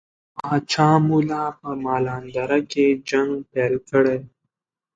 پاچا 0.35 0.87
ملا 1.07 1.45
په 1.59 1.69
مالان 1.83 2.23
دره 2.35 2.59
کې 2.71 2.85
جنګ 3.09 3.31
پیل 3.51 3.73
کړي. 3.89 4.19